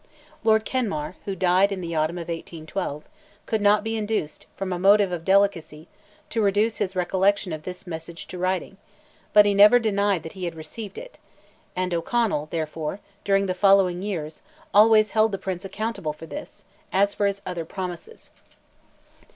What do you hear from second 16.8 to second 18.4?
as for his other promises.